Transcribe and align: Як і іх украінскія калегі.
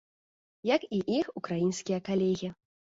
Як 0.69 0.81
і 1.01 1.03
іх 1.19 1.31
украінскія 1.43 2.05
калегі. 2.13 2.55